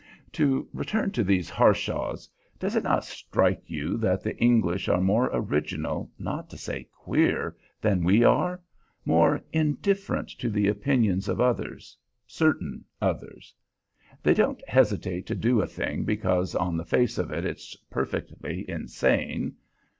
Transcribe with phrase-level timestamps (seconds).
[0.31, 2.27] To return to these Harshaws.
[2.57, 7.55] Does it not strike you that the English are more original, not to say queer,
[7.81, 8.63] than we are;
[9.05, 11.95] more indifferent to the opinions of others
[12.25, 13.53] certain others?
[14.23, 18.67] They don't hesitate to do a thing because on the face of it it's perfectly
[18.67, 19.53] insane.